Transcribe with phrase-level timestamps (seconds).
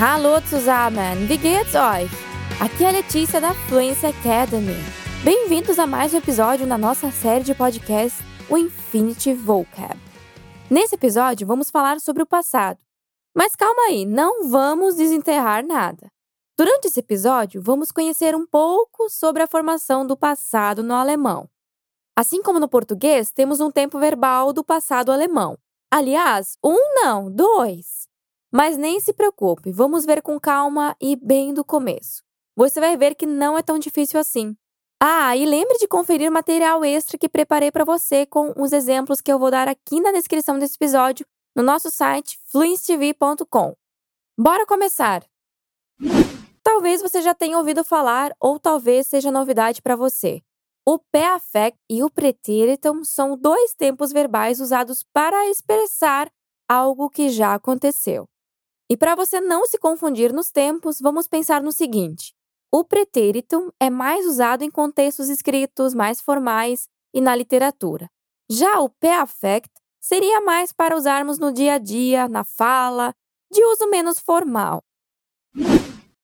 [0.00, 2.08] Hallo zusammen, wie geht's euch?
[2.60, 4.76] Aqui é a Letícia da Fluency Academy.
[5.24, 8.16] Bem-vindos a mais um episódio na nossa série de podcast,
[8.48, 9.98] o Infinity Vocab.
[10.70, 12.78] Nesse episódio, vamos falar sobre o passado.
[13.34, 16.06] Mas calma aí, não vamos desenterrar nada.
[16.56, 21.50] Durante esse episódio, vamos conhecer um pouco sobre a formação do passado no alemão.
[22.16, 25.58] Assim como no português, temos um tempo verbal do passado alemão.
[25.90, 27.97] Aliás, um não, dois.
[28.50, 32.22] Mas nem se preocupe, vamos ver com calma e bem do começo.
[32.56, 34.56] Você vai ver que não é tão difícil assim.
[35.00, 39.32] Ah, e lembre de conferir material extra que preparei para você com os exemplos que
[39.32, 43.74] eu vou dar aqui na descrição desse episódio no nosso site fluencetv.com.
[44.36, 45.24] Bora começar!
[46.62, 50.42] Talvez você já tenha ouvido falar ou talvez seja novidade para você.
[50.86, 56.30] O perfect e o pretéritum são dois tempos verbais usados para expressar
[56.68, 58.28] algo que já aconteceu.
[58.90, 62.34] E para você não se confundir nos tempos, vamos pensar no seguinte:
[62.72, 68.10] o pretéritum é mais usado em contextos escritos mais formais e na literatura.
[68.50, 69.70] Já o perfect
[70.00, 73.14] seria mais para usarmos no dia a dia, na fala,
[73.52, 74.82] de uso menos formal.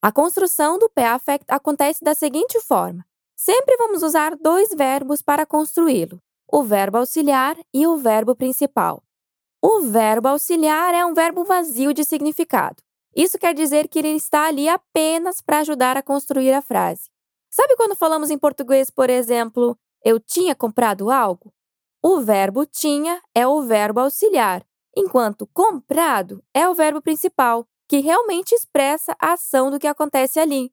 [0.00, 3.04] A construção do perfect acontece da seguinte forma:
[3.36, 9.02] Sempre vamos usar dois verbos para construí-lo: o verbo auxiliar e o verbo principal.
[9.64, 12.82] O verbo auxiliar é um verbo vazio de significado.
[13.14, 17.08] Isso quer dizer que ele está ali apenas para ajudar a construir a frase.
[17.48, 21.54] Sabe quando falamos em português, por exemplo, eu tinha comprado algo?
[22.02, 28.56] O verbo tinha é o verbo auxiliar, enquanto comprado é o verbo principal, que realmente
[28.56, 30.72] expressa a ação do que acontece ali.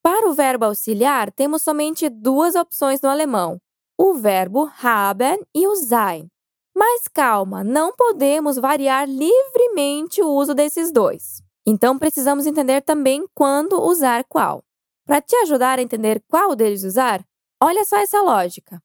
[0.00, 3.60] Para o verbo auxiliar, temos somente duas opções no alemão:
[3.98, 6.30] o verbo haben e o sein.
[6.78, 11.42] Mas calma, não podemos variar livremente o uso desses dois.
[11.66, 14.62] Então precisamos entender também quando usar qual.
[15.04, 17.26] Para te ajudar a entender qual deles usar,
[17.60, 18.80] olha só essa lógica.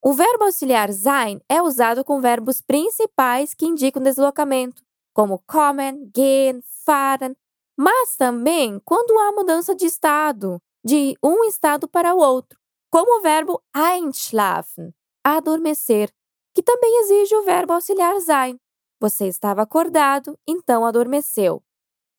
[0.00, 4.80] O verbo auxiliar sein é usado com verbos principais que indicam deslocamento,
[5.12, 7.34] como kommen, gehen, fahren,
[7.76, 12.56] mas também quando há mudança de estado, de um estado para o outro,
[12.92, 14.94] como o verbo einschlafen,
[15.24, 16.12] adormecer,
[16.54, 18.58] que também exige o verbo auxiliar sein.
[19.00, 21.62] Você estava acordado, então adormeceu.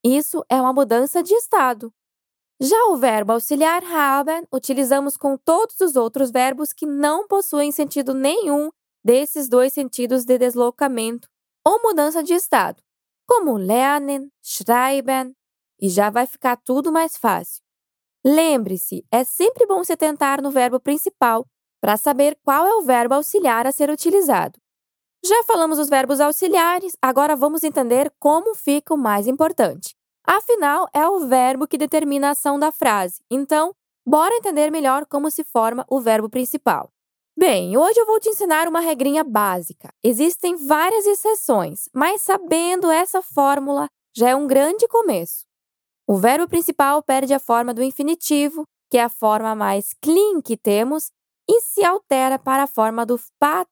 [0.04, 1.92] Isso é uma mudança de estado.
[2.60, 8.14] Já o verbo auxiliar haben utilizamos com todos os outros verbos que não possuem sentido
[8.14, 8.70] nenhum
[9.04, 11.28] desses dois sentidos de deslocamento
[11.66, 12.82] ou mudança de estado,
[13.28, 15.36] como lernen, schreiben,
[15.82, 17.62] e já vai ficar tudo mais fácil.
[18.24, 21.46] Lembre-se, é sempre bom se tentar no verbo principal
[21.86, 24.60] para saber qual é o verbo auxiliar a ser utilizado.
[25.24, 29.96] Já falamos dos verbos auxiliares, agora vamos entender como fica o mais importante.
[30.26, 33.72] Afinal, é o verbo que determina a ação da frase, então,
[34.04, 36.90] bora entender melhor como se forma o verbo principal.
[37.38, 39.94] Bem, hoje eu vou te ensinar uma regrinha básica.
[40.04, 43.88] Existem várias exceções, mas sabendo essa fórmula
[44.18, 45.46] já é um grande começo.
[46.08, 50.58] O verbo principal perde a forma do infinitivo, que é a forma mais clean que
[50.58, 51.12] temos,
[51.48, 53.66] e se altera para a forma do 2.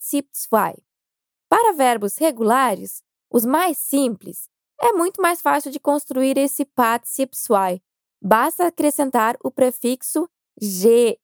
[1.49, 3.01] Para verbos regulares,
[3.31, 7.79] os mais simples, é muito mais fácil de construir esse 2.
[8.21, 10.29] Basta acrescentar o prefixo
[10.61, 11.19] ge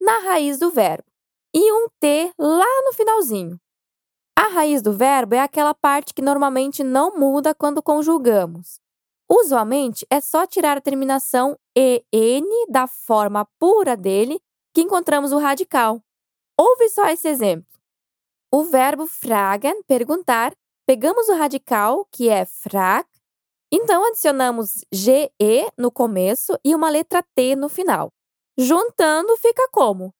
[0.00, 1.04] na raiz do verbo
[1.54, 3.58] e um t lá no finalzinho.
[4.36, 8.80] A raiz do verbo é aquela parte que normalmente não muda quando conjugamos.
[9.28, 14.40] Usualmente, é só tirar a terminação EN da forma pura dele
[14.74, 16.02] que encontramos o radical.
[16.58, 17.78] Ouve só esse exemplo.
[18.50, 20.54] O verbo fragen, perguntar,
[20.86, 23.06] pegamos o radical, que é frag,
[23.70, 25.30] então adicionamos GE
[25.76, 28.10] no começo e uma letra T no final.
[28.56, 30.14] Juntando, fica como?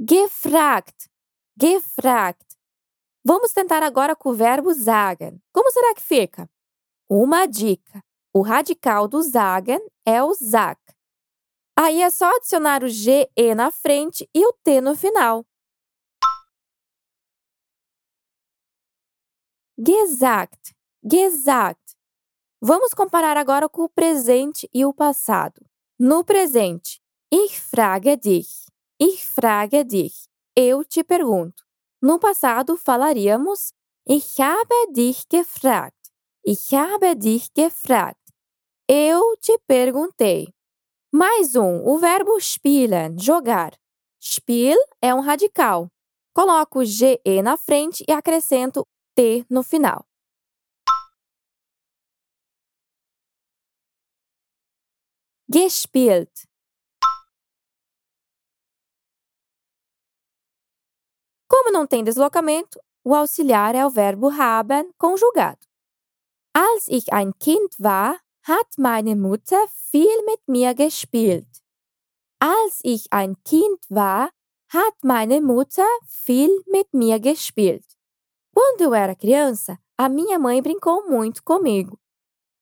[0.00, 1.08] Gefragt,
[1.60, 2.44] gefragt.
[3.24, 5.40] Vamos tentar agora com o verbo sagen.
[5.52, 6.50] Como será que fica?
[7.08, 8.02] Uma dica:
[8.34, 10.80] o radical do sagen é o zag.
[11.76, 15.44] Aí é só adicionar o GE na frente e o T no final.
[19.78, 21.96] Gesagt, gesagt.
[22.60, 25.60] Vamos comparar agora com o presente e o passado.
[25.98, 28.66] No presente, ich frage dich.
[29.00, 30.28] Ich frage dich.
[30.54, 31.64] Eu te pergunto.
[32.00, 33.72] No passado, falaríamos
[34.06, 36.12] Ich habe dich gefragt.
[36.44, 38.21] Ich habe dich gefragt.
[38.94, 40.52] Eu te perguntei.
[41.10, 43.72] Mais um, o verbo spielen, jogar.
[44.22, 45.88] Spiel é um radical.
[46.34, 50.04] Coloco o GE na frente e acrescento T no final.
[55.50, 56.30] Gespielt.
[61.48, 65.66] Como não tem deslocamento, o auxiliar é o verbo haben conjugado.
[66.54, 71.48] Als ich ein Kind war, hat meine Mutter viel mit mir gespielt.
[72.40, 74.30] Als ich ein Kind war,
[74.68, 77.84] hat meine Mutter viel mit mir gespielt.
[78.54, 81.98] Quando eu era criança, a minha mãe brincou muito comigo.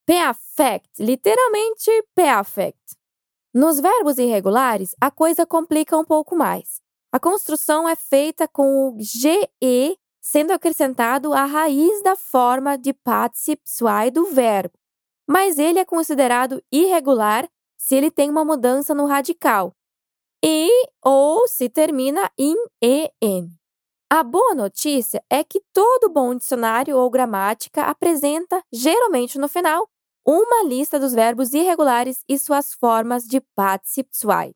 [0.07, 2.97] Perfect, literalmente perfect.
[3.55, 6.81] Nos verbos irregulares, a coisa complica um pouco mais.
[7.13, 13.63] A construção é feita com o GE sendo acrescentado à raiz da forma de participe
[13.65, 14.79] zwei do verbo,
[15.31, 19.73] mas ele é considerado irregular se ele tem uma mudança no radical
[20.45, 20.69] e
[21.05, 23.49] ou se termina em en.
[24.11, 29.89] A boa notícia é que todo bom dicionário ou gramática apresenta, geralmente no final,
[30.27, 34.53] uma lista dos verbos irregulares e suas formas de participe zwei.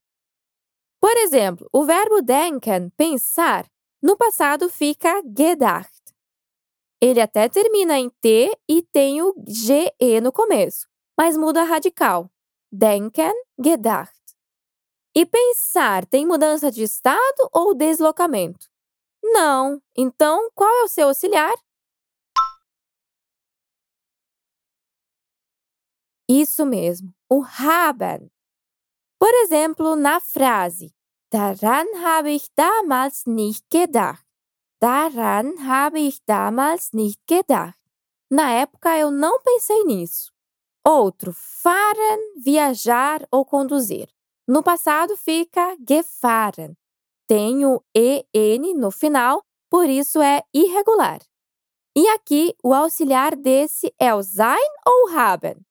[1.01, 3.65] Por exemplo, o verbo denken, pensar,
[4.03, 6.04] no passado fica gedacht.
[7.05, 12.31] Ele até termina em T e tem o GE no começo, mas muda radical.
[12.73, 14.19] Denken, gedacht.
[15.15, 18.71] E pensar tem mudança de estado ou deslocamento?
[19.23, 19.83] Não.
[19.95, 21.55] Então, qual é o seu auxiliar?
[26.27, 28.33] Isso mesmo, o haben.
[29.19, 30.91] Por exemplo, na frase
[31.31, 34.24] Daran habe ich damals nicht gedacht.
[34.85, 37.81] Daran habe ich damals nicht gedacht.
[38.31, 40.31] Na época eu não pensei nisso.
[40.87, 44.11] Outro, fahren, viajar ou conduzir.
[44.47, 46.77] No passado fica gefahren.
[47.27, 51.21] Tem o EN no final, por isso é irregular.
[51.97, 55.65] E aqui, o auxiliar desse é o sein ou haben?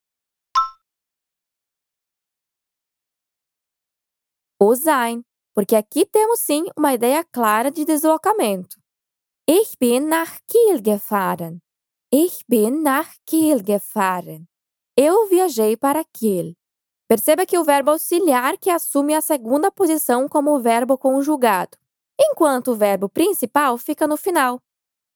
[4.59, 5.23] O sein
[5.53, 8.82] porque aqui temos sim uma ideia clara de deslocamento.
[9.45, 11.61] Ich bin nach Kiel gefahren.
[12.09, 14.47] Ich bin nach Kiel gefahren.
[14.95, 16.55] Eu viajei para Kiel.
[17.09, 21.77] Perceba que o verbo auxiliar que assume a segunda posição como verbo conjugado,
[22.17, 24.61] enquanto o verbo principal fica no final.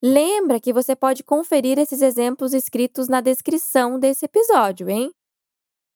[0.03, 5.09] Lembra que você pode conferir esses exemplos escritos na descrição desse episódio, hein?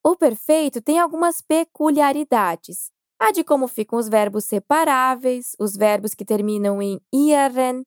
[0.01, 2.91] O perfeito tem algumas peculiaridades
[3.21, 7.83] a de como ficam os verbos separáveis, os verbos que terminam em ieren,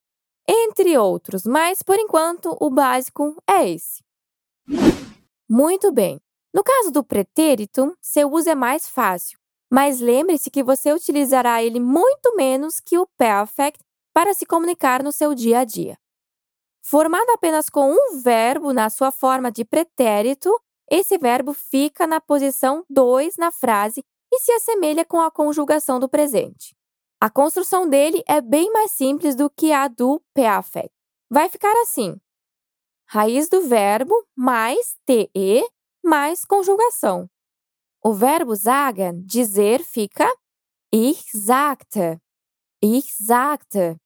[0.49, 4.03] entre outros, mas por enquanto o básico é esse.
[5.49, 6.21] Muito bem.
[6.53, 9.39] No caso do pretérito, seu uso é mais fácil,
[9.71, 15.11] mas lembre-se que você utilizará ele muito menos que o perfect para se comunicar no
[15.11, 15.99] seu dia a dia.
[16.81, 20.51] Formado apenas com um verbo na sua forma de pretérito,
[20.91, 26.09] esse verbo fica na posição 2 na frase e se assemelha com a conjugação do
[26.09, 26.77] presente.
[27.21, 30.93] A construção dele é bem mais simples do que a do perfect.
[31.31, 32.17] Vai ficar assim:
[33.09, 35.31] raiz do verbo mais te
[36.05, 37.29] mais conjugação.
[38.03, 40.31] O verbo sagen, dizer, fica
[40.97, 42.21] ich sagte.
[42.81, 43.99] Ich sagte.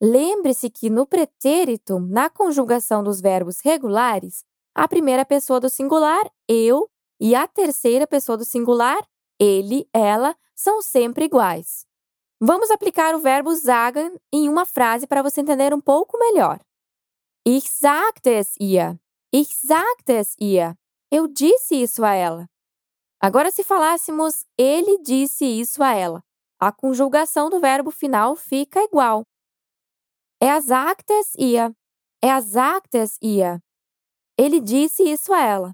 [0.00, 4.42] Lembre-se que no pretérito, na conjugação dos verbos regulares,
[4.74, 6.88] a primeira pessoa do singular, eu,
[7.20, 9.06] e a terceira pessoa do singular,
[9.38, 11.84] ele, ela são sempre iguais.
[12.44, 16.58] Vamos aplicar o verbo sagen em uma frase para você entender um pouco melhor.
[17.46, 18.98] Ich sagte es ihr.
[19.32, 20.76] Ich sagte es ihr.
[21.08, 22.50] Eu disse isso a ela.
[23.20, 26.20] Agora, se falássemos ele disse isso a ela,
[26.58, 29.22] a conjugação do verbo final fica igual.
[30.42, 31.72] Er sagte es ihr.
[32.20, 33.62] Er sagte es ihr.
[34.36, 35.72] Ele disse isso a ela.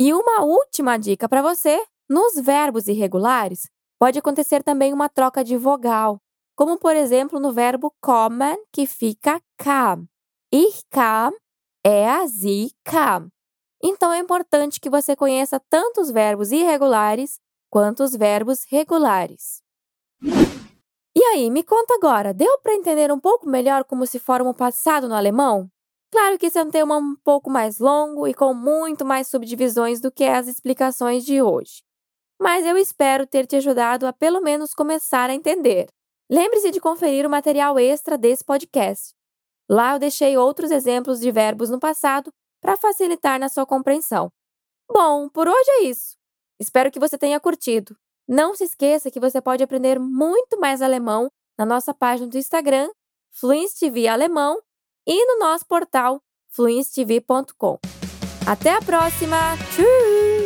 [0.00, 5.56] E uma última dica para você nos verbos irregulares, pode acontecer também uma troca de
[5.56, 6.20] vogal,
[6.54, 10.06] como por exemplo no verbo kommen, que fica kam.
[10.52, 11.32] Ich kam,
[11.84, 13.30] er, sie kam.
[13.82, 17.38] Então é importante que você conheça tanto os verbos irregulares
[17.70, 19.62] quanto os verbos regulares.
[21.14, 24.54] E aí, me conta agora, deu para entender um pouco melhor como se forma o
[24.54, 25.68] passado no alemão?
[26.10, 30.00] Claro que esse é um tema um pouco mais longo e com muito mais subdivisões
[30.00, 31.82] do que as explicações de hoje
[32.40, 35.88] mas eu espero ter te ajudado a pelo menos começar a entender.
[36.30, 39.14] Lembre-se de conferir o material extra desse podcast.
[39.68, 42.30] Lá eu deixei outros exemplos de verbos no passado
[42.60, 44.30] para facilitar na sua compreensão.
[44.90, 46.16] Bom, por hoje é isso.
[46.60, 47.96] Espero que você tenha curtido.
[48.26, 51.28] Não se esqueça que você pode aprender muito mais alemão
[51.58, 52.90] na nossa página do Instagram,
[53.30, 54.60] Fluence TV Alemão,
[55.06, 57.78] e no nosso portal fluencetv.com.
[58.46, 59.56] Até a próxima!
[59.74, 60.37] Tchau!